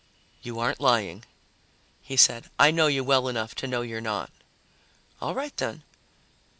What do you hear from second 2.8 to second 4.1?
you well enough to know you're